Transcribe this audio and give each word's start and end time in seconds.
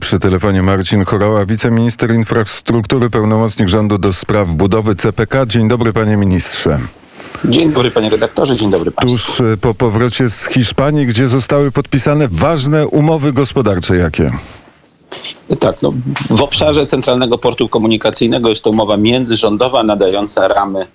Przy 0.00 0.18
telefonie 0.18 0.62
Marcin 0.62 1.04
Chorała, 1.04 1.46
wiceminister 1.46 2.14
infrastruktury, 2.14 3.10
pełnomocnik 3.10 3.68
rządu 3.68 3.98
do 3.98 4.12
spraw 4.12 4.48
budowy 4.48 4.94
CPK. 4.94 5.46
Dzień 5.46 5.68
dobry, 5.68 5.92
panie 5.92 6.16
ministrze. 6.16 6.78
Dzień 7.44 7.72
dobry 7.72 7.90
panie 7.90 8.10
redaktorze, 8.10 8.56
dzień 8.56 8.70
dobry 8.70 8.90
państwu. 8.90 9.32
Tuż 9.32 9.40
e, 9.40 9.56
po 9.56 9.74
powrocie 9.74 10.28
z 10.28 10.46
Hiszpanii, 10.46 11.06
gdzie 11.06 11.28
zostały 11.28 11.70
podpisane 11.70 12.28
ważne 12.30 12.86
umowy 12.86 13.32
gospodarcze, 13.32 13.96
jakie? 13.96 14.30
Tak, 15.58 15.82
no, 15.82 15.92
w 16.30 16.42
obszarze 16.42 16.86
Centralnego 16.86 17.38
Portu 17.38 17.68
Komunikacyjnego 17.68 18.48
jest 18.48 18.64
to 18.64 18.70
umowa 18.70 18.96
międzyrządowa 18.96 19.82
nadająca 19.82 20.48
ramy 20.48 20.86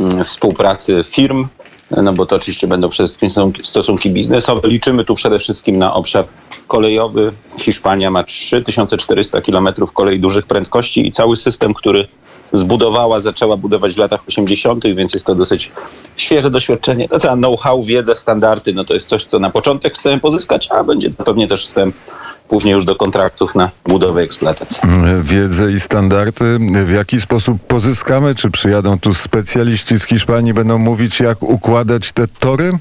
mm, 0.00 0.24
współpracy 0.24 1.04
firm, 1.06 1.46
no 1.90 2.12
bo 2.12 2.26
to 2.26 2.36
oczywiście 2.36 2.66
będą 2.66 2.88
przede 2.88 3.06
wszystkim 3.06 3.52
stosunki 3.62 4.10
biznesowe. 4.10 4.68
Liczymy 4.68 5.04
tu 5.04 5.14
przede 5.14 5.38
wszystkim 5.38 5.78
na 5.78 5.94
obszar 5.94 6.24
kolejowy. 6.68 7.32
Hiszpania 7.58 8.10
ma 8.10 8.24
3400 8.24 9.40
km 9.40 9.68
kolei 9.94 10.20
dużych 10.20 10.46
prędkości 10.46 11.06
i 11.06 11.10
cały 11.10 11.36
system, 11.36 11.74
który 11.74 12.06
zbudowała, 12.52 13.20
zaczęła 13.20 13.56
budować 13.56 13.94
w 13.94 13.98
latach 13.98 14.20
80., 14.28 14.84
więc 14.94 15.14
jest 15.14 15.26
to 15.26 15.34
dosyć 15.34 15.72
świeże 16.16 16.50
doświadczenie. 16.50 17.08
No, 17.10 17.36
know-how, 17.36 17.84
wiedza, 17.84 18.16
standardy, 18.16 18.74
no 18.74 18.84
to 18.84 18.94
jest 18.94 19.08
coś, 19.08 19.24
co 19.24 19.38
na 19.38 19.50
początek 19.50 19.94
chcemy 19.94 20.20
pozyskać, 20.20 20.68
a 20.70 20.84
będzie 20.84 21.10
to 21.10 21.24
pewnie 21.24 21.48
też 21.48 21.66
wstęp 21.66 21.94
później 22.50 22.74
już 22.74 22.84
do 22.84 22.96
kontraktów 22.96 23.54
na 23.54 23.70
budowę 23.84 24.22
eksploatację. 24.22 24.80
Wiedzę 25.22 25.72
i 25.72 25.80
standardy 25.80 26.58
w 26.84 26.90
jaki 26.90 27.20
sposób 27.20 27.62
pozyskamy? 27.68 28.34
Czy 28.34 28.50
przyjadą 28.50 28.98
tu 28.98 29.14
specjaliści 29.14 29.98
z 29.98 30.04
Hiszpanii, 30.06 30.54
będą 30.54 30.78
mówić, 30.78 31.20
jak 31.20 31.42
układać 31.42 32.12
te 32.12 32.28
tory? 32.28 32.72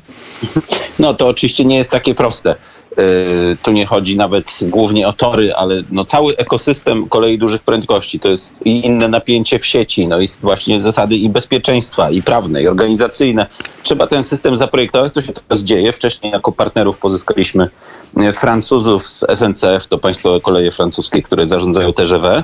No 0.99 1.13
to 1.13 1.27
oczywiście 1.27 1.65
nie 1.65 1.77
jest 1.77 1.91
takie 1.91 2.15
proste. 2.15 2.55
Yy, 2.97 3.57
tu 3.63 3.71
nie 3.71 3.85
chodzi 3.85 4.17
nawet 4.17 4.51
głównie 4.61 5.07
o 5.07 5.13
tory, 5.13 5.53
ale 5.53 5.83
no 5.91 6.05
cały 6.05 6.37
ekosystem 6.37 7.09
kolei 7.09 7.37
dużych 7.37 7.61
prędkości 7.61 8.19
to 8.19 8.29
jest 8.29 8.53
i 8.65 8.85
inne 8.85 9.07
napięcie 9.07 9.59
w 9.59 9.65
sieci, 9.65 10.07
no 10.07 10.19
i 10.19 10.27
właśnie 10.41 10.79
zasady 10.79 11.15
i 11.15 11.29
bezpieczeństwa, 11.29 12.11
i 12.11 12.21
prawne, 12.21 12.63
i 12.63 12.67
organizacyjne. 12.67 13.47
Trzeba 13.83 14.07
ten 14.07 14.23
system 14.23 14.55
zaprojektować, 14.55 15.13
to 15.13 15.21
się 15.21 15.33
teraz 15.33 15.63
dzieje. 15.63 15.93
Wcześniej 15.93 16.31
jako 16.31 16.51
partnerów 16.51 16.97
pozyskaliśmy 16.97 17.69
yy, 18.17 18.33
Francuzów 18.33 19.07
z 19.07 19.23
SNCF, 19.59 19.87
to 19.87 19.97
państwowe 19.97 20.41
koleje 20.41 20.71
francuskie, 20.71 21.21
które 21.21 21.47
zarządzają 21.47 21.93
TGV. 21.93 22.43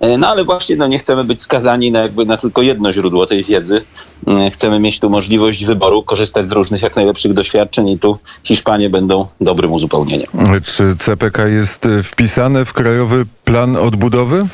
E, 0.00 0.18
no 0.18 0.28
ale 0.28 0.44
właśnie 0.44 0.76
no, 0.76 0.86
nie 0.86 0.98
chcemy 0.98 1.24
być 1.24 1.42
skazani 1.42 1.92
na, 1.92 1.98
jakby, 1.98 2.26
na 2.26 2.36
tylko 2.36 2.62
jedno 2.62 2.92
źródło 2.92 3.26
tej 3.26 3.44
wiedzy. 3.44 3.84
E, 4.26 4.50
chcemy 4.50 4.80
mieć 4.80 5.00
tu 5.00 5.10
możliwość 5.10 5.64
wyboru, 5.64 6.02
korzystać 6.02 6.46
z 6.46 6.52
różnych 6.52 6.82
jak 6.82 6.96
najlepszych 6.96 7.34
doświadczeń 7.34 7.88
i 7.88 7.98
tu 7.98 8.18
Hiszpanie 8.44 8.90
będą 8.90 9.26
dobrym 9.40 9.72
uzupełnieniem. 9.72 10.28
Czy 10.64 10.96
CPK 10.96 11.46
jest 11.46 11.86
e, 11.86 12.02
wpisane 12.02 12.64
w 12.64 12.72
Krajowy 12.72 13.24
Plan 13.44 13.76
Odbudowy? 13.76 14.46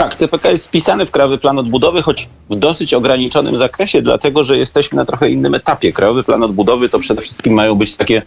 Tak, 0.00 0.14
CPK 0.14 0.50
jest 0.50 0.66
wpisany 0.66 1.06
w 1.06 1.10
Krajowy 1.10 1.38
Plan 1.38 1.58
Odbudowy, 1.58 2.02
choć 2.02 2.28
w 2.50 2.56
dosyć 2.56 2.94
ograniczonym 2.94 3.56
zakresie, 3.56 4.02
dlatego 4.02 4.44
że 4.44 4.58
jesteśmy 4.58 4.96
na 4.96 5.04
trochę 5.04 5.30
innym 5.30 5.54
etapie. 5.54 5.92
Krajowy 5.92 6.24
Plan 6.24 6.42
Odbudowy 6.42 6.88
to 6.88 6.98
przede 6.98 7.22
wszystkim 7.22 7.54
mają 7.54 7.74
być 7.74 7.94
takie 7.94 8.22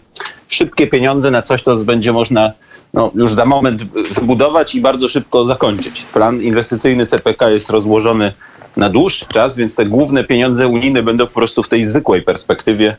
szybkie 0.48 0.86
pieniądze 0.86 1.30
na 1.30 1.42
coś, 1.42 1.62
co 1.62 1.76
będzie 1.76 2.12
można 2.12 2.52
no, 2.92 3.10
już 3.14 3.32
za 3.32 3.44
moment 3.44 3.82
wybudować 4.14 4.74
i 4.74 4.80
bardzo 4.80 5.08
szybko 5.08 5.44
zakończyć. 5.44 6.02
Plan 6.12 6.42
inwestycyjny 6.42 7.06
CPK 7.06 7.50
jest 7.50 7.70
rozłożony 7.70 8.32
na 8.76 8.90
dłuższy 8.90 9.26
czas, 9.26 9.56
więc 9.56 9.74
te 9.74 9.86
główne 9.86 10.24
pieniądze 10.24 10.68
unijne 10.68 11.02
będą 11.02 11.26
po 11.26 11.34
prostu 11.34 11.62
w 11.62 11.68
tej 11.68 11.86
zwykłej 11.86 12.22
perspektywie, 12.22 12.96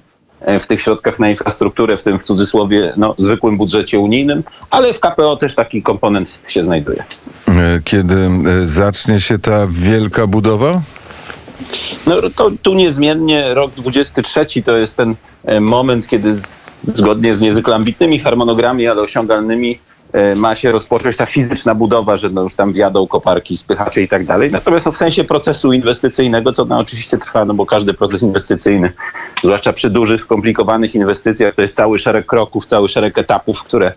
w 0.60 0.68
tych 0.68 0.82
środkach 0.82 1.20
na 1.20 1.30
infrastrukturę, 1.30 1.98
w 1.98 2.04
tym 2.04 2.20
w 2.20 2.24
cudzysłowie 2.24 2.94
no, 2.98 3.16
zwykłym 3.18 3.58
budżecie 3.58 4.00
unijnym, 4.00 4.44
ale 4.70 4.94
w 4.94 5.00
KPO 5.00 5.36
też 5.36 5.56
taki 5.56 5.84
komponent 5.84 6.40
się 6.48 6.64
znajduje. 6.64 7.04
E, 7.48 7.80
kiedy 7.84 8.16
e, 8.16 8.66
zacznie 8.66 9.20
się 9.20 9.40
ta 9.40 9.68
wielka 9.70 10.28
budowa? 10.28 10.82
No 12.08 12.16
to 12.36 12.52
tu 12.62 12.74
niezmiennie 12.74 13.54
rok 13.54 13.72
23 13.72 14.46
to 14.66 14.78
jest 14.78 14.98
ten 14.98 15.16
e, 15.46 15.60
moment, 15.60 16.08
kiedy 16.08 16.36
z, 16.36 16.80
zgodnie 16.84 17.36
z 17.36 17.42
niezwykle 17.42 17.76
ambitnymi 17.76 18.20
harmonogramami, 18.20 18.88
ale 18.88 19.02
osiągalnymi 19.02 19.72
e, 19.72 19.95
ma 20.36 20.56
się 20.56 20.72
rozpocząć 20.72 21.18
ta 21.18 21.26
fizyczna 21.26 21.76
budowa, 21.76 22.16
że 22.16 22.30
no 22.30 22.42
już 22.42 22.56
tam 22.56 22.74
wjadą 22.74 23.08
koparki, 23.08 23.58
spychacze 23.58 24.02
i 24.02 24.08
tak 24.08 24.26
dalej. 24.26 24.52
Natomiast 24.52 24.86
no 24.86 24.92
w 24.92 24.98
sensie 24.98 25.24
procesu 25.24 25.74
inwestycyjnego 25.74 26.54
to 26.54 26.66
no 26.66 26.80
oczywiście 26.80 27.18
trwa, 27.18 27.46
no 27.46 27.54
bo 27.54 27.66
każdy 27.66 27.94
proces 27.94 28.24
inwestycyjny, 28.24 28.92
zwłaszcza 29.44 29.74
przy 29.74 29.90
dużych, 29.90 30.22
skomplikowanych 30.22 30.96
inwestycjach, 30.96 31.56
to 31.56 31.62
jest 31.62 31.76
cały 31.76 32.00
szereg 32.00 32.26
kroków, 32.26 32.66
cały 32.66 32.90
szereg 32.90 33.18
etapów, 33.18 33.64
które 33.64 33.94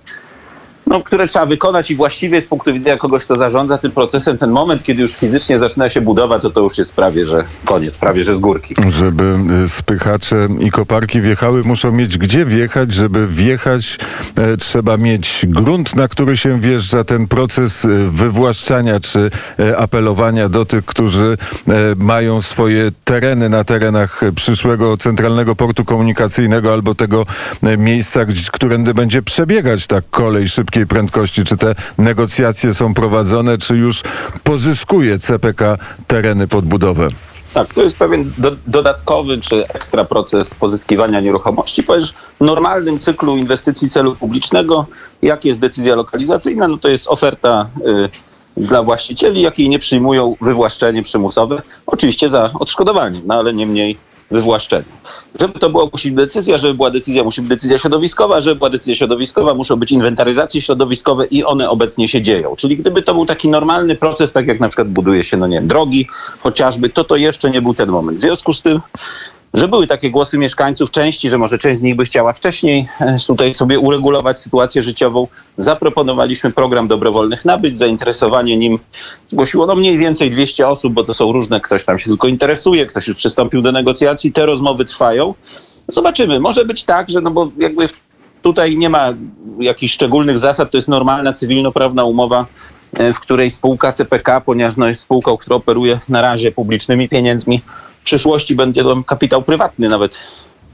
no, 0.88 1.03
które 1.03 1.26
trzeba 1.26 1.47
wykonać 1.47 1.91
i 1.91 1.97
właściwie 1.97 2.43
z 2.43 2.47
punktu 2.47 2.72
widzenia 2.72 2.97
kogoś, 2.97 3.25
kto 3.25 3.37
zarządza 3.37 3.78
tym 3.78 3.91
procesem, 3.91 4.38
ten 4.38 4.50
moment, 4.50 4.82
kiedy 4.82 5.03
już 5.03 5.15
fizycznie 5.15 5.59
zaczyna 5.59 5.88
się 5.88 6.00
budowa, 6.00 6.38
to 6.38 6.50
to 6.50 6.60
już 6.60 6.78
jest 6.78 6.93
prawie, 6.93 7.26
że 7.26 7.44
koniec, 7.65 7.99
prawie, 7.99 8.25
że 8.25 8.34
z 8.34 8.38
górki. 8.38 8.75
Żeby 8.88 9.25
y, 9.65 9.69
spychacze 9.69 10.48
i 10.60 10.71
koparki 10.71 11.21
wjechały, 11.21 11.62
muszą 11.65 11.93
mieć 11.93 12.19
gdzie 12.19 12.44
wjechać. 12.44 12.93
Żeby 12.93 13.28
wjechać, 13.28 13.98
e, 14.37 14.56
trzeba 14.56 14.97
mieć 14.97 15.47
grunt, 15.48 15.97
na 15.97 16.09
który 16.09 16.37
się 16.37 16.60
wjeżdża. 16.60 17.04
Ten 17.04 17.28
proces 17.28 17.84
y, 17.84 17.88
wywłaszczania 18.09 19.00
czy 19.00 19.31
e, 19.59 19.77
apelowania 19.77 20.48
do 20.48 20.65
tych, 20.65 20.84
którzy 20.84 21.37
e, 21.69 21.72
mają 21.97 22.43
swoje 22.43 22.91
tereny 23.04 23.48
na 23.48 23.65
terenach 23.65 24.21
przyszłego 24.34 24.97
centralnego 24.97 25.56
portu 25.56 25.84
komunikacyjnego 25.84 26.72
albo 26.72 26.94
tego 26.94 27.27
miejsca, 27.78 28.21
którędy 28.53 28.94
będzie 28.94 29.22
przebiegać 29.22 29.87
ta 29.87 30.00
kolej 30.10 30.48
szybkiej 30.48 30.78
prędkości. 30.87 31.44
Czy 31.44 31.56
te 31.56 31.75
negocjacje 31.99 32.75
są 32.75 32.94
prowadzone, 32.94 33.59
czy 33.59 33.77
już 33.77 34.03
pozyskuje 34.44 35.19
CPK 35.19 35.78
tereny 36.06 36.49
pod 36.49 36.65
budowę? 36.65 37.09
Tak, 37.55 37.75
to 37.75 37.83
jest 37.83 37.97
pewien 37.97 38.33
do, 38.39 38.56
dodatkowy 38.66 39.41
czy 39.41 39.69
ekstra 39.69 40.05
proces 40.05 40.50
pozyskiwania 40.50 41.21
nieruchomości, 41.21 41.83
ponieważ 41.83 42.15
w 42.41 42.44
normalnym 42.44 42.99
cyklu 42.99 43.37
inwestycji 43.37 43.91
celu 43.91 44.16
publicznego, 44.16 44.87
jak 45.22 45.44
jest 45.44 45.61
decyzja 45.61 45.94
lokalizacyjna, 45.94 46.69
no 46.69 46.78
to 46.78 46.89
jest 46.89 47.09
oferta 47.09 47.69
y, 48.56 48.65
dla 48.65 48.83
właścicieli, 48.83 49.43
jakiej 49.43 49.69
nie 49.69 49.78
przyjmują 49.78 50.37
wywłaszczenie 50.41 51.03
przymusowe, 51.03 51.62
oczywiście 51.87 52.28
za 52.28 52.50
odszkodowanie, 52.60 53.22
no 53.27 53.34
ale 53.34 53.55
niemniej 53.55 53.97
wywłaszczenia. 54.31 54.84
Żeby 55.41 55.59
to 55.59 55.71
była 55.71 55.89
musi 55.93 56.12
być 56.12 56.27
decyzja, 56.27 56.59
żeby 56.59 56.75
była 56.75 56.91
decyzja, 56.91 57.25
musi 57.25 57.41
być 57.41 57.50
decyzja 57.50 57.78
środowiskowa, 57.78 58.41
żeby 58.41 58.56
była 58.56 58.71
decyzja 58.71 58.94
środowiskowa, 58.94 59.55
muszą 59.55 59.77
być 59.77 59.93
inwentaryzacje 59.93 60.61
środowiskowe 60.61 61.27
i 61.27 61.44
one 61.44 61.71
obecnie 61.71 62.09
się 62.09 62.22
dzieją. 62.22 62.56
Czyli 62.56 62.77
gdyby 62.77 63.03
to 63.03 63.15
był 63.15 63.27
taki 63.27 63.49
normalny 63.49 63.97
proces, 63.97 64.33
tak 64.33 64.47
jak 64.47 64.61
na 64.61 64.69
przykład 64.69 64.89
buduje 64.89 65.25
się, 65.25 65.37
no 65.37 65.47
nie 65.47 65.56
wiem, 65.56 65.66
drogi 65.66 66.06
chociażby, 66.41 66.89
to 66.89 67.05
to 67.05 67.16
jeszcze 67.16 67.50
nie 67.50 67.62
był 67.62 67.75
ten 67.75 67.89
moment. 67.89 68.19
W 68.19 68.21
związku 68.21 68.53
z 68.53 68.62
tym 68.62 68.81
że 69.54 69.69
były 69.69 69.86
takie 69.86 70.10
głosy 70.10 70.38
mieszkańców 70.38 70.91
części, 70.91 71.28
że 71.28 71.38
może 71.38 71.59
część 71.59 71.81
z 71.81 71.82
nich 71.82 71.97
by 71.97 72.04
chciała 72.04 72.32
wcześniej 72.32 72.88
e, 73.00 73.16
tutaj 73.26 73.54
sobie 73.54 73.78
uregulować 73.78 74.38
sytuację 74.38 74.82
życiową. 74.82 75.28
Zaproponowaliśmy 75.59 76.50
program 76.50 76.88
dobrowolnych 76.88 77.44
nabyć. 77.44 77.78
Zainteresowanie 77.78 78.56
nim 78.56 78.78
zgłosiło 79.26 79.66
no 79.66 79.75
mniej 79.75 79.98
więcej 79.98 80.31
200 80.31 80.69
osób, 80.69 80.92
bo 80.92 81.04
to 81.04 81.14
są 81.14 81.32
różne, 81.32 81.60
ktoś 81.60 81.84
tam 81.84 81.98
się 81.98 82.06
tylko 82.06 82.28
interesuje, 82.28 82.86
ktoś 82.86 83.09
już 83.09 83.16
przystąpił 83.16 83.62
do 83.62 83.72
negocjacji. 83.72 84.32
Te 84.32 84.47
rozmowy 84.47 84.84
trwają. 84.84 85.34
Zobaczymy. 85.88 86.41
Może 86.41 86.65
być 86.65 86.84
tak, 86.84 87.10
że 87.10 87.20
no 87.20 87.30
bo 87.30 87.50
jakby 87.59 87.88
tutaj 88.42 88.76
nie 88.76 88.88
ma 88.88 89.15
jakichś 89.60 89.94
szczególnych 89.94 90.38
zasad, 90.38 90.70
to 90.70 90.78
jest 90.78 90.88
normalna 90.88 91.32
cywilnoprawna 91.32 92.04
umowa 92.04 92.47
e, 92.94 93.12
w 93.12 93.20
której 93.20 93.50
spółka 93.50 93.92
CPK, 93.92 94.41
ponieważ 94.41 94.76
no 94.76 94.88
jest 94.88 95.00
spółką, 95.00 95.36
która 95.36 95.56
operuje 95.56 96.00
na 96.09 96.20
razie 96.20 96.53
publicznymi 96.53 97.09
pieniędzmi, 97.09 97.62
przyszłości 98.09 98.55
będzie 98.55 98.83
to 98.83 99.03
kapitał 99.07 99.43
prywatny, 99.43 99.89
nawet 99.89 100.19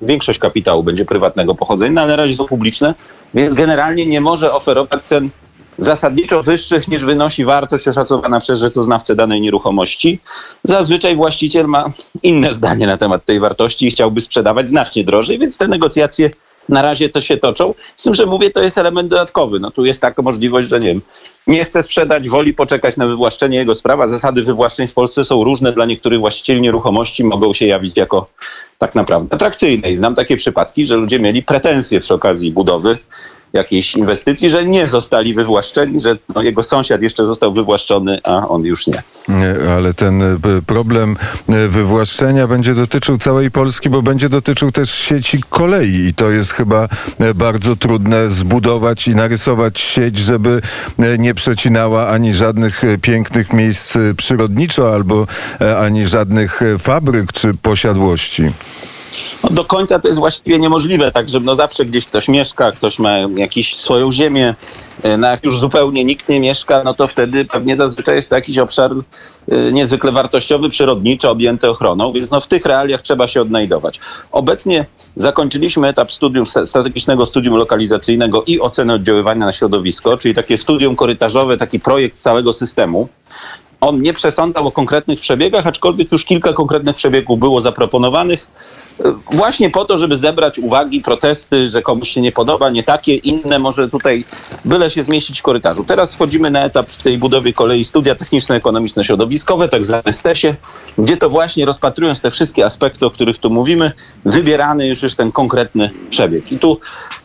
większość 0.03 0.39
kapitału 0.39 0.83
będzie 0.83 1.05
prywatnego 1.05 1.55
pochodzenia, 1.55 1.93
no 1.93 2.01
ale 2.01 2.11
na 2.11 2.17
razie 2.17 2.35
są 2.35 2.45
publiczne, 2.45 2.95
więc 3.35 3.55
generalnie 3.55 4.07
nie 4.07 4.21
może 4.21 4.53
oferować 4.53 5.03
cen 5.03 5.31
zasadniczo 5.79 6.43
wyższych 6.43 6.89
niż 6.89 7.05
wynosi 7.05 7.45
wartość 7.45 7.89
oszacowana 7.89 8.41
przez 8.41 8.61
rzeczoznawcę 8.61 9.17
danej 9.17 9.41
nieruchomości. 9.41 10.21
Zazwyczaj 10.65 11.17
właściciel 11.17 11.67
ma 11.67 11.85
inne 12.23 12.55
zdanie 12.55 12.87
na 12.87 12.97
temat 12.97 13.25
tej 13.25 13.41
wartości 13.41 13.87
i 13.87 13.91
chciałby 13.91 14.21
sprzedawać 14.21 14.69
znacznie 14.69 15.05
drożej, 15.05 15.39
więc 15.39 15.59
te 15.59 15.69
negocjacje 15.69 16.31
na 16.69 16.83
razie 16.83 17.09
to 17.09 17.21
się 17.21 17.37
toczą. 17.37 17.75
Z 17.97 18.03
tym, 18.03 18.15
że 18.15 18.27
mówię, 18.27 18.51
to 18.51 18.63
jest 18.63 18.79
element 18.79 19.09
dodatkowy. 19.09 19.61
No 19.61 19.71
tu 19.71 19.85
jest 19.85 20.01
taka 20.01 20.23
możliwość, 20.23 20.69
że 20.69 20.81
nie 20.81 20.89
wiem, 20.89 21.01
nie 21.47 21.65
chce 21.65 21.83
sprzedać, 21.83 22.29
woli 22.29 22.55
poczekać 22.55 22.97
na 22.97 23.07
wywłaszczenie 23.07 23.59
jego 23.59 23.75
sprawa. 23.75 24.09
Zasady 24.09 24.43
wywłaszczeń 24.43 24.89
w 24.89 24.95
Polsce 24.95 25.25
są 25.25 25.45
różne. 25.45 25.73
Dla 25.73 25.85
niektórych 25.85 26.21
właścicieli 26.21 26.61
nieruchomości 26.61 27.25
mogą 27.25 27.55
się 27.55 27.67
jawić 27.67 27.97
jako 27.97 28.27
tak 28.79 28.95
naprawdę 28.95 29.35
atrakcyjne. 29.35 29.91
I 29.91 29.97
znam 29.97 30.15
takie 30.15 30.37
przypadki, 30.37 30.87
że 30.87 30.97
ludzie 30.97 31.19
mieli 31.19 31.43
pretensje 31.43 32.01
przy 32.01 32.15
okazji 32.15 32.53
budowy 32.53 32.99
jakiejś 33.55 33.95
inwestycji, 33.97 34.51
że 34.51 34.65
nie 34.65 34.87
zostali 34.87 35.35
wywłaszczeni, 35.35 36.01
że 36.01 36.17
no, 36.35 36.43
jego 36.43 36.63
sąsiad 36.63 37.03
jeszcze 37.03 37.27
został 37.27 37.53
wywłaszczony, 37.53 38.21
a 38.25 38.49
on 38.49 38.65
już 38.65 38.87
nie. 38.87 39.03
Nie, 39.29 39.55
Ale 39.77 39.95
ten 39.95 40.23
e, 40.23 40.37
problem 40.67 41.17
e, 41.49 41.69
wywłaszczenia 41.69 42.47
będzie 42.47 42.75
dotyczył 42.75 43.19
całej 43.19 43.51
Polski, 43.51 43.91
bo 43.91 44.03
będzie 44.03 44.29
dotyczył 44.29 44.73
też 44.73 44.91
sieci 44.95 45.43
kolei 45.51 46.07
i 46.07 46.15
to 46.15 46.31
jest 46.31 46.53
chyba 46.53 46.89
e, 47.19 47.35
bardzo 47.35 47.77
trudne 47.77 48.31
zbudować 48.31 49.09
i 49.09 49.15
narysować 49.15 49.81
sieć, 49.81 50.19
żeby 50.19 50.61
nie 51.19 51.35
przecinała 51.35 52.09
ani 52.09 52.35
żadnych 52.35 52.83
pięknych 53.03 53.53
miejsc 53.53 53.95
przyrodniczo, 54.17 54.95
albo 54.95 55.27
ani 55.79 56.07
żadnych 56.07 56.61
fabryk 56.79 57.33
czy 57.33 57.55
posiadłości. 57.55 58.53
No, 59.45 59.51
do 59.51 59.65
końca 59.65 59.99
to 59.99 60.09
jest 60.09 60.21
właściwie 60.21 60.59
niemożliwe, 60.59 61.13
tak 61.13 61.29
że 61.29 61.41
no 61.41 61.55
zawsze 61.55 61.85
gdzieś 61.85 62.07
ktoś 62.07 62.29
mieszka, 62.29 62.73
ktoś 62.73 62.99
ma 62.99 63.19
jakąś 63.19 63.77
swoją 63.77 64.13
ziemię, 64.13 64.55
e, 65.03 65.17
no 65.17 65.27
jak 65.27 65.45
już 65.45 65.59
zupełnie 65.59 66.05
nikt 66.05 66.29
nie 66.29 66.41
mieszka, 66.41 66.83
no 66.85 66.95
to 66.95 67.07
wtedy 67.07 67.45
pewnie 67.45 67.77
zazwyczaj 67.77 68.17
jest 68.17 68.29
to 68.29 68.35
jakiś 68.35 68.59
obszar 68.59 68.93
e, 69.49 69.73
niezwykle 69.73 70.13
wartościowy, 70.13 70.69
przyrodniczy, 70.69 71.29
objęty 71.29 71.71
ochroną, 71.71 72.13
więc 72.13 72.31
no 72.31 72.41
w 72.41 72.47
tych 72.47 72.67
realiach 72.67 73.03
trzeba 73.03 73.29
się 73.29 73.41
odnajdować. 73.41 74.01
Obecnie 74.33 74.87
zakończyliśmy 75.17 75.89
etap 75.89 76.13
studium, 76.13 76.47
strategicznego 76.47 77.27
studium 77.27 77.57
lokalizacyjnego 77.57 78.43
i 78.47 78.61
oceny 78.61 78.93
oddziaływania 78.93 79.47
na 79.47 79.53
środowisko, 79.53 80.19
czyli 80.19 80.35
takie 80.35 80.59
studium 80.59 80.97
korytarzowe, 80.97 81.59
taki 81.59 81.81
projekt 81.81 82.19
całego 82.19 82.53
systemu. 82.53 83.09
On 83.81 84.03
nie 84.03 84.13
przesądzał 84.13 84.67
o 84.67 84.73
konkretnych 84.73 85.21
przebiegach, 85.21 85.67
aczkolwiek 85.67 86.13
już 86.13 86.25
kilka 86.25 86.53
konkretnych 86.53 86.97
przebiegów 86.97 87.39
było 87.39 87.61
zaproponowanych. 87.61 88.47
Właśnie 89.33 89.71
po 89.71 89.85
to, 89.85 89.99
żeby 89.99 90.19
zebrać 90.19 90.59
uwagi, 90.59 91.01
protesty, 91.01 91.71
że 91.71 91.83
komuś 91.83 92.09
się 92.09 92.21
nie 92.21 92.33
podoba, 92.33 92.71
nie 92.71 92.83
takie, 92.83 93.17
inne, 93.17 93.59
może 93.59 93.91
tutaj 93.91 94.25
byle 94.65 94.91
się 94.91 95.05
zmieścić 95.05 95.41
w 95.41 95.43
korytarzu. 95.43 95.85
Teraz 95.85 96.15
wchodzimy 96.15 96.51
na 96.51 96.61
etap 96.61 96.91
w 96.91 97.03
tej 97.03 97.19
budowie 97.19 97.53
kolei 97.53 97.85
studia 97.85 98.15
techniczno-ekonomiczno-środowiskowe, 98.15 99.69
tak 99.69 99.85
zwane 99.85 100.13
STESie, 100.13 100.55
gdzie 100.99 101.17
to 101.17 101.31
właśnie 101.31 101.65
rozpatrując 101.65 102.21
te 102.21 102.31
wszystkie 102.31 102.65
aspekty, 102.65 103.07
o 103.07 103.11
których 103.11 103.39
tu 103.39 103.51
mówimy, 103.51 103.93
wybierany 104.25 104.89
już 104.89 105.03
jest 105.03 105.17
ten 105.17 105.33
konkretny 105.33 105.91
przebieg. 106.11 106.53
I 106.53 106.59
tu 106.59 106.81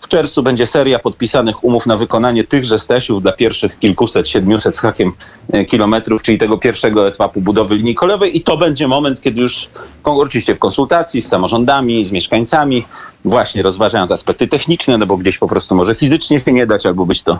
w 0.10 0.12
czerwcu 0.12 0.44
będzie 0.44 0.68
seria 0.68 1.00
podpisanych 1.00 1.64
umów 1.64 1.86
na 1.86 1.98
wykonanie 1.98 2.44
tychże 2.44 2.80
stesiów 2.80 3.22
dla 3.22 3.32
pierwszych 3.32 3.80
kilkuset, 3.80 4.30
siedmiuset 4.30 4.76
z 4.76 4.80
hakiem 4.80 5.12
e, 5.52 5.66
kilometrów, 5.66 6.22
czyli 6.22 6.38
tego 6.38 6.58
pierwszego 6.58 7.08
etapu 7.08 7.42
budowy 7.42 7.76
linii 7.76 7.96
kolejowej 7.96 8.38
i 8.38 8.42
to 8.42 8.58
będzie 8.58 8.88
moment, 8.88 9.22
kiedy 9.22 9.42
już 9.42 9.70
oczywiście 10.04 10.56
w 10.56 10.60
konsultacji 10.60 11.22
z 11.22 11.28
samorządami, 11.28 12.06
z 12.06 12.12
mieszkańcami, 12.12 12.86
właśnie 13.26 13.64
rozważając 13.64 14.12
aspekty 14.12 14.48
techniczne, 14.48 14.98
no 14.98 15.06
bo 15.06 15.18
gdzieś 15.18 15.38
po 15.38 15.48
prostu 15.48 15.76
może 15.76 15.96
fizycznie 15.96 16.40
się 16.40 16.54
nie 16.54 16.66
dać, 16.66 16.86
albo 16.86 17.06
być 17.06 17.24
to 17.24 17.40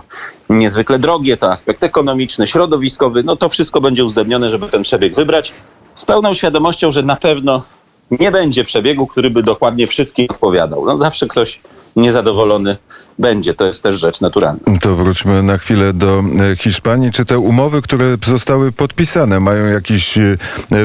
niezwykle 0.50 0.98
drogie, 0.98 1.36
to 1.36 1.52
aspekt 1.52 1.82
ekonomiczny, 1.82 2.46
środowiskowy, 2.46 3.22
no 3.22 3.36
to 3.36 3.48
wszystko 3.48 3.80
będzie 3.80 4.04
uzgodnione, 4.04 4.50
żeby 4.50 4.68
ten 4.68 4.82
przebieg 4.82 5.14
wybrać 5.14 5.52
z 5.94 6.04
pełną 6.04 6.34
świadomością, 6.34 6.92
że 6.92 7.02
na 7.02 7.16
pewno 7.16 7.62
nie 8.10 8.30
będzie 8.30 8.64
przebiegu, 8.64 9.06
który 9.06 9.30
by 9.30 9.42
dokładnie 9.42 9.86
wszystkim 9.86 10.26
odpowiadał. 10.30 10.84
No 10.86 10.98
zawsze 10.98 11.28
ktoś 11.28 11.60
niezadowolony 11.96 12.76
będzie. 13.18 13.54
To 13.54 13.66
jest 13.66 13.82
też 13.82 14.00
rzecz 14.00 14.20
naturalna. 14.20 14.60
To 14.80 14.96
wróćmy 14.96 15.42
na 15.42 15.58
chwilę 15.58 15.92
do 15.92 16.22
e, 16.52 16.56
Hiszpanii. 16.56 17.10
Czy 17.10 17.24
te 17.24 17.38
umowy, 17.38 17.82
które 17.82 18.16
zostały 18.26 18.72
podpisane, 18.72 19.40
mają 19.40 19.66
jakiś 19.66 20.18
e, 20.18 20.36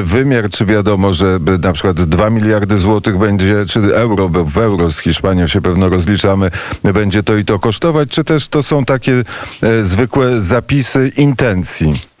wymiar? 0.02 0.50
Czy 0.50 0.64
wiadomo, 0.64 1.12
że 1.12 1.40
by 1.40 1.58
na 1.58 1.72
przykład 1.72 1.96
2 2.02 2.30
miliardy 2.30 2.78
złotych 2.78 3.18
będzie, 3.18 3.66
czy 3.66 3.80
euro, 3.80 4.28
bo 4.28 4.44
w 4.44 4.58
euro 4.58 4.90
z 4.90 4.98
Hiszpanią 4.98 5.46
się 5.46 5.60
pewno 5.60 5.88
rozliczamy, 5.88 6.50
będzie 6.84 7.22
to 7.22 7.36
i 7.36 7.44
to 7.44 7.58
kosztować? 7.58 8.08
Czy 8.08 8.24
też 8.24 8.48
to 8.48 8.62
są 8.62 8.84
takie 8.84 9.22
e, 9.62 9.84
zwykłe 9.84 10.40
zapisy 10.40 11.12
intencji? 11.16 12.15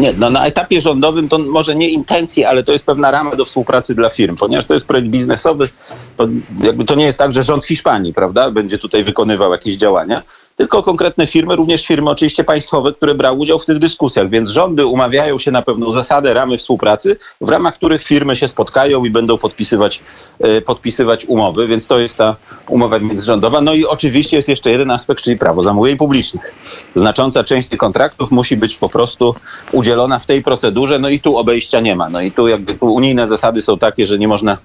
Nie, 0.00 0.12
no 0.12 0.30
na 0.30 0.46
etapie 0.46 0.80
rządowym 0.80 1.28
to 1.28 1.38
może 1.38 1.74
nie 1.74 1.88
intencje, 1.88 2.48
ale 2.48 2.64
to 2.64 2.72
jest 2.72 2.86
pewna 2.86 3.10
rama 3.10 3.36
do 3.36 3.44
współpracy 3.44 3.94
dla 3.94 4.10
firm, 4.10 4.36
ponieważ 4.36 4.66
to 4.66 4.74
jest 4.74 4.86
projekt 4.86 5.08
biznesowy, 5.08 5.68
to 6.16 6.28
jakby 6.62 6.84
to 6.84 6.94
nie 6.94 7.04
jest 7.04 7.18
tak, 7.18 7.32
że 7.32 7.42
rząd 7.42 7.66
Hiszpanii, 7.66 8.14
prawda, 8.14 8.50
będzie 8.50 8.78
tutaj 8.78 9.04
wykonywał 9.04 9.52
jakieś 9.52 9.76
działania, 9.76 10.22
tylko 10.60 10.82
konkretne 10.82 11.26
firmy, 11.26 11.56
również 11.56 11.86
firmy 11.86 12.10
oczywiście 12.10 12.44
państwowe, 12.44 12.92
które 12.92 13.14
brały 13.14 13.38
udział 13.38 13.58
w 13.58 13.66
tych 13.66 13.78
dyskusjach, 13.78 14.28
więc 14.28 14.50
rządy 14.50 14.86
umawiają 14.86 15.38
się 15.38 15.50
na 15.50 15.62
pewną 15.62 15.92
zasadę, 15.92 16.34
ramy 16.34 16.58
współpracy, 16.58 17.16
w 17.40 17.48
ramach 17.48 17.74
których 17.74 18.02
firmy 18.02 18.36
się 18.36 18.48
spotkają 18.48 19.04
i 19.04 19.10
będą 19.10 19.38
podpisywać, 19.38 20.00
e, 20.40 20.60
podpisywać 20.60 21.24
umowy, 21.24 21.66
więc 21.66 21.86
to 21.86 21.98
jest 21.98 22.18
ta 22.18 22.36
umowa 22.68 22.98
międzyrządowa. 22.98 23.60
No 23.60 23.74
i 23.74 23.84
oczywiście 23.84 24.36
jest 24.36 24.48
jeszcze 24.48 24.70
jeden 24.70 24.90
aspekt, 24.90 25.24
czyli 25.24 25.38
prawo 25.38 25.62
zamówień 25.62 25.96
publicznych. 25.96 26.54
Znacząca 26.96 27.44
część 27.44 27.68
tych 27.68 27.78
kontraktów 27.78 28.30
musi 28.30 28.56
być 28.56 28.76
po 28.76 28.88
prostu 28.88 29.34
udzielona 29.72 30.18
w 30.18 30.26
tej 30.26 30.42
procedurze, 30.42 30.98
no 30.98 31.08
i 31.08 31.20
tu 31.20 31.36
obejścia 31.36 31.80
nie 31.80 31.96
ma. 31.96 32.08
No 32.08 32.20
i 32.20 32.32
tu 32.32 32.48
jakby 32.48 32.74
tu 32.74 32.94
unijne 32.94 33.28
zasady 33.28 33.62
są 33.62 33.78
takie, 33.78 34.06
że 34.06 34.18
nie 34.18 34.28
można 34.28 34.56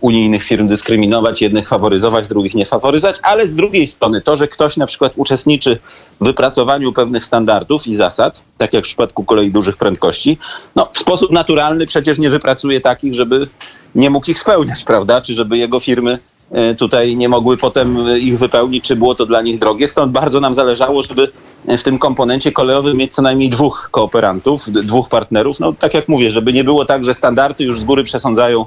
unijnych 0.00 0.42
firm 0.42 0.68
dyskryminować, 0.68 1.42
jednych 1.42 1.68
faworyzować, 1.68 2.28
drugich 2.28 2.54
nie 2.54 2.66
faworyzować, 2.66 3.16
ale 3.22 3.46
z 3.46 3.54
drugiej 3.54 3.86
strony 3.86 4.20
to, 4.20 4.36
że 4.36 4.48
ktoś 4.48 4.76
na 4.76 4.86
przykład 4.86 5.12
uczestniczy 5.16 5.78
w 6.20 6.24
wypracowaniu 6.24 6.92
pewnych 6.92 7.24
standardów 7.24 7.86
i 7.86 7.94
zasad, 7.94 8.42
tak 8.58 8.72
jak 8.72 8.84
w 8.84 8.86
przypadku 8.86 9.24
kolei 9.24 9.50
dużych 9.50 9.76
prędkości, 9.76 10.38
no 10.76 10.88
w 10.92 10.98
sposób 10.98 11.30
naturalny 11.30 11.86
przecież 11.86 12.18
nie 12.18 12.30
wypracuje 12.30 12.80
takich, 12.80 13.14
żeby 13.14 13.48
nie 13.94 14.10
mógł 14.10 14.30
ich 14.30 14.38
spełniać, 14.38 14.84
prawda? 14.84 15.20
Czy 15.20 15.34
żeby 15.34 15.58
jego 15.58 15.80
firmy 15.80 16.18
e, 16.50 16.74
tutaj 16.74 17.16
nie 17.16 17.28
mogły 17.28 17.56
potem 17.56 18.06
e, 18.06 18.18
ich 18.18 18.38
wypełnić, 18.38 18.84
czy 18.84 18.96
było 18.96 19.14
to 19.14 19.26
dla 19.26 19.42
nich 19.42 19.58
drogie. 19.58 19.88
Stąd 19.88 20.12
bardzo 20.12 20.40
nam 20.40 20.54
zależało, 20.54 21.02
żeby 21.02 21.30
e, 21.66 21.78
w 21.78 21.82
tym 21.82 21.98
komponencie 21.98 22.52
kolejowym 22.52 22.96
mieć 22.96 23.14
co 23.14 23.22
najmniej 23.22 23.50
dwóch 23.50 23.88
kooperantów, 23.90 24.70
dwóch 24.70 25.08
partnerów. 25.08 25.60
No 25.60 25.72
tak 25.72 25.94
jak 25.94 26.08
mówię, 26.08 26.30
żeby 26.30 26.52
nie 26.52 26.64
było 26.64 26.84
tak, 26.84 27.04
że 27.04 27.14
standardy 27.14 27.64
już 27.64 27.80
z 27.80 27.84
góry 27.84 28.04
przesądzają 28.04 28.66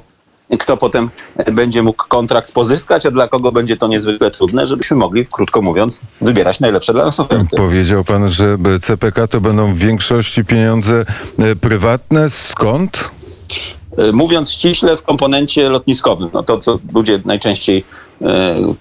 kto 0.60 0.78
potem 0.78 1.10
będzie 1.52 1.84
mógł 1.84 2.04
kontrakt 2.08 2.52
pozyskać, 2.52 3.06
a 3.06 3.12
dla 3.12 3.28
kogo 3.28 3.52
będzie 3.52 3.78
to 3.78 3.88
niezwykle 3.88 4.32
trudne, 4.32 4.68
żebyśmy 4.68 4.98
mogli, 4.98 5.26
krótko 5.26 5.62
mówiąc, 5.62 6.02
wybierać 6.22 6.60
najlepsze 6.60 6.94
dla 6.94 7.06
nas 7.06 7.20
oferty. 7.20 7.58
Powiedział 7.58 8.04
pan, 8.04 8.30
że 8.30 8.58
CPK 8.82 9.28
to 9.28 9.42
będą 9.42 9.74
w 9.74 9.78
większości 9.78 10.46
pieniądze 10.46 11.06
e, 11.40 11.56
prywatne. 11.56 12.30
Skąd? 12.30 13.10
Y, 14.00 14.14
Mówiąc 14.14 14.52
ściśle, 14.52 14.98
w 14.98 15.04
komponencie 15.04 15.70
lotniskowym, 15.70 16.30
no 16.34 16.44
to 16.44 16.60
co 16.60 16.80
ludzie 16.94 17.20
najczęściej 17.26 17.84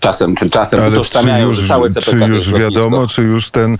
czasem 0.01 0.35
czy 0.35 0.51
czasem 0.51 0.81
Ale 0.81 0.91
czy 0.91 0.95
utożsamiają, 0.97 1.47
już, 1.47 1.57
że 1.57 1.69
całe 1.69 1.91
CPK 1.91 2.11
czy 2.11 2.17
już 2.17 2.53
wiadomo, 2.53 3.07
czy 3.07 3.23
już 3.23 3.51
ten 3.51 3.75
e, 3.75 3.77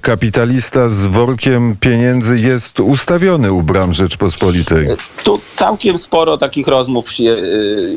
kapitalista 0.00 0.88
z 0.88 1.06
workiem 1.06 1.76
pieniędzy 1.80 2.38
jest 2.38 2.80
ustawiony 2.80 3.52
u 3.52 3.62
bram 3.62 3.92
Rzeczpospolitej? 3.92 4.88
Tu 5.24 5.40
całkiem 5.52 5.98
sporo 5.98 6.38
takich 6.38 6.66
rozmów 6.66 7.12
się, 7.12 7.36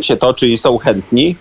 się 0.01 0.17
toczy 0.17 0.47
i 0.47 0.57
są 0.57 0.77
chętni. 0.77 1.35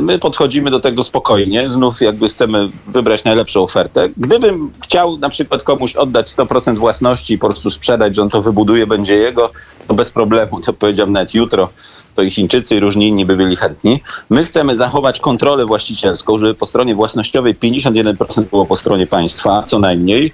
My 0.00 0.18
podchodzimy 0.18 0.70
do 0.70 0.80
tego 0.80 1.04
spokojnie, 1.04 1.68
znów 1.68 2.00
jakby 2.00 2.28
chcemy 2.28 2.68
wybrać 2.86 3.24
najlepszą 3.24 3.62
ofertę. 3.62 4.08
Gdybym 4.16 4.70
chciał 4.84 5.18
na 5.18 5.28
przykład 5.28 5.62
komuś 5.62 5.96
oddać 5.96 6.30
100% 6.30 6.78
własności 6.78 7.34
i 7.34 7.38
po 7.38 7.46
prostu 7.46 7.70
sprzedać, 7.70 8.14
że 8.14 8.22
on 8.22 8.30
to 8.30 8.42
wybuduje, 8.42 8.86
będzie 8.86 9.16
jego, 9.16 9.50
to 9.88 9.94
bez 9.94 10.10
problemu, 10.10 10.60
to 10.60 10.72
powiedziałem 10.72 11.12
nawet 11.12 11.34
jutro, 11.34 11.68
to 12.14 12.22
i 12.22 12.30
Chińczycy 12.30 12.76
i 12.76 12.80
różni 12.80 13.08
inni 13.08 13.26
by 13.26 13.36
byli 13.36 13.56
chętni. 13.56 14.00
My 14.30 14.44
chcemy 14.44 14.76
zachować 14.76 15.20
kontrolę 15.20 15.66
właścicielską, 15.66 16.38
żeby 16.38 16.54
po 16.54 16.66
stronie 16.66 16.94
własnościowej 16.94 17.54
51% 17.54 18.42
było 18.42 18.66
po 18.66 18.76
stronie 18.76 19.06
państwa, 19.06 19.62
co 19.66 19.78
najmniej 19.78 20.32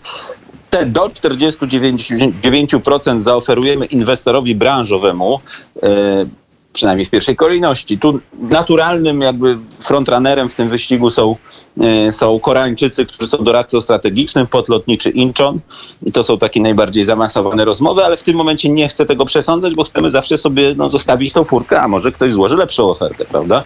te 0.70 0.86
do 0.86 1.08
49% 1.08 3.20
zaoferujemy 3.20 3.86
inwestorowi 3.86 4.54
branżowemu, 4.54 5.40
e, 5.82 5.88
przynajmniej 6.72 7.06
w 7.06 7.10
pierwszej 7.10 7.36
kolejności. 7.36 7.98
Tu 7.98 8.20
naturalnym 8.38 9.20
jakby 9.20 9.58
frontrunnerem 9.80 10.48
w 10.48 10.54
tym 10.54 10.68
wyścigu 10.68 11.10
są, 11.10 11.36
są 12.10 12.40
Koreańczycy, 12.40 13.06
którzy 13.06 13.30
są 13.30 13.44
doradcą 13.44 13.80
strategicznym, 13.80 14.46
podlotniczy 14.46 15.10
Incheon 15.10 15.60
i 16.02 16.12
to 16.12 16.22
są 16.22 16.38
takie 16.38 16.60
najbardziej 16.60 17.04
zaawansowane 17.04 17.64
rozmowy, 17.64 18.04
ale 18.04 18.16
w 18.16 18.22
tym 18.22 18.36
momencie 18.36 18.68
nie 18.68 18.88
chcę 18.88 19.06
tego 19.06 19.24
przesądzać, 19.24 19.74
bo 19.74 19.84
chcemy 19.84 20.10
zawsze 20.10 20.38
sobie 20.38 20.74
no, 20.76 20.88
zostawić 20.88 21.32
tą 21.32 21.44
furtkę, 21.44 21.80
a 21.80 21.88
może 21.88 22.12
ktoś 22.12 22.32
złoży 22.32 22.56
lepszą 22.56 22.90
ofertę, 22.90 23.24
prawda? 23.24 23.62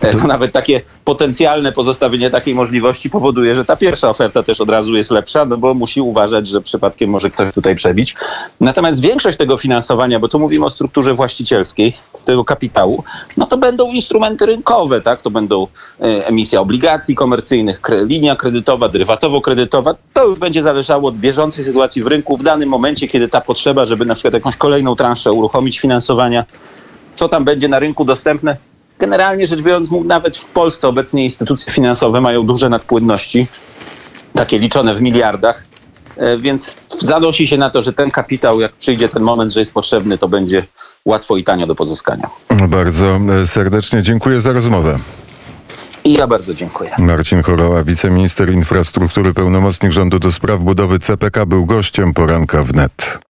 E, 0.00 0.12
To 0.12 0.26
nawet 0.26 0.52
takie 0.52 0.80
potencjalne 1.04 1.72
pozostawienie 1.72 2.30
takiej 2.30 2.54
możliwości 2.54 3.10
powoduje, 3.10 3.54
że 3.54 3.64
ta 3.64 3.76
pierwsza 3.76 4.10
oferta 4.10 4.42
też 4.42 4.60
od 4.60 4.70
razu 4.70 4.96
jest 4.96 5.10
lepsza, 5.10 5.44
no 5.44 5.56
bo 5.56 5.74
musi 5.74 6.00
uważać, 6.00 6.48
że 6.48 6.60
przypadkiem 6.60 7.10
może 7.10 7.30
ktoś 7.30 7.54
tutaj 7.54 7.74
przebić. 7.74 8.14
Natomiast 8.60 9.00
większość 9.00 9.38
tego 9.38 9.56
finansowania, 9.56 10.20
bo 10.20 10.28
tu 10.28 10.38
mówimy 10.38 10.66
o 10.66 10.70
strukturze 10.70 11.14
właścicielskiej 11.14 11.96
tego 12.24 12.44
kapitału, 12.44 13.04
no 13.36 13.46
to 13.46 13.56
będą 13.56 13.92
instrumenty 13.92 14.46
rynkowe, 14.46 15.00
tak? 15.00 15.22
To 15.22 15.30
będą 15.30 15.66
e, 16.00 16.26
emisja 16.26 16.60
obligacji 16.60 17.14
komercyjnych, 17.14 17.55
kre, 17.64 18.04
linia 18.04 18.36
kredytowa, 18.36 18.88
derywatowo-kredytowa. 18.88 19.94
To 20.12 20.26
już 20.26 20.38
będzie 20.38 20.62
zależało 20.62 21.08
od 21.08 21.16
bieżącej 21.16 21.64
sytuacji 21.64 22.02
w 22.02 22.06
rynku 22.06 22.36
w 22.36 22.42
danym 22.42 22.68
momencie, 22.68 23.08
kiedy 23.08 23.28
ta 23.28 23.40
potrzeba, 23.40 23.84
żeby 23.84 24.04
na 24.04 24.14
przykład 24.14 24.34
jakąś 24.34 24.56
kolejną 24.56 24.96
transzę 24.96 25.32
uruchomić 25.32 25.80
finansowania, 25.80 26.44
co 27.14 27.28
tam 27.28 27.44
będzie 27.44 27.68
na 27.68 27.78
rynku 27.78 28.04
dostępne, 28.04 28.56
generalnie 28.98 29.46
rzecz 29.46 29.60
biorąc, 29.60 29.88
nawet 30.04 30.36
w 30.36 30.44
Polsce 30.44 30.88
obecnie 30.88 31.24
instytucje 31.24 31.72
finansowe 31.72 32.20
mają 32.20 32.46
duże 32.46 32.68
nadpłynności, 32.68 33.46
takie 34.34 34.58
liczone 34.58 34.94
w 34.94 35.00
miliardach, 35.00 35.64
e, 36.16 36.38
więc 36.38 36.74
zanosi 37.00 37.46
się 37.46 37.56
na 37.56 37.70
to, 37.70 37.82
że 37.82 37.92
ten 37.92 38.10
kapitał, 38.10 38.60
jak 38.60 38.72
przyjdzie 38.72 39.08
ten 39.08 39.22
moment, 39.22 39.52
że 39.52 39.60
jest 39.60 39.72
potrzebny, 39.72 40.18
to 40.18 40.28
będzie 40.28 40.66
łatwo 41.04 41.36
i 41.36 41.44
tanio 41.44 41.66
do 41.66 41.74
pozyskania. 41.74 42.30
Bardzo 42.68 43.20
e, 43.40 43.46
serdecznie 43.46 44.02
dziękuję 44.02 44.40
za 44.40 44.52
rozmowę. 44.52 44.98
I 46.06 46.12
ja 46.12 46.26
bardzo 46.26 46.54
dziękuję. 46.54 46.90
Marcin 46.98 47.42
Choroła, 47.42 47.84
wiceminister 47.84 48.52
infrastruktury, 48.52 49.34
pełnomocnik 49.34 49.92
rządu 49.92 50.18
do 50.18 50.32
spraw 50.32 50.60
budowy 50.60 50.98
CPK, 50.98 51.46
był 51.46 51.66
gościem 51.66 52.14
poranka 52.14 52.62
wnet. 52.62 53.26